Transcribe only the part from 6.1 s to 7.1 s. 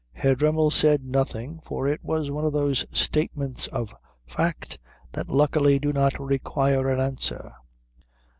require an